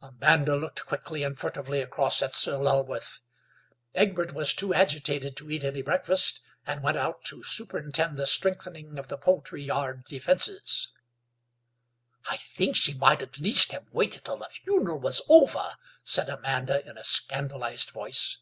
[0.00, 3.20] Amanda looked quickly and furtively across at Sir Lulworth.
[3.94, 8.98] Egbert was too agitated to eat any breakfast, and went out to superintend the strengthening
[8.98, 10.88] of the poultry yard defences.
[12.30, 16.82] "I think she might at least have waited till the funeral was over," said Amanda
[16.88, 18.38] in a scandalised voice.